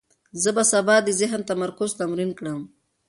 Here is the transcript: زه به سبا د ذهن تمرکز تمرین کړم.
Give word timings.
زه 0.41 0.49
به 0.55 0.63
سبا 0.71 0.95
د 1.03 1.09
ذهن 1.19 1.41
تمرکز 1.49 1.89
تمرین 2.01 2.31
کړم. 2.39 2.61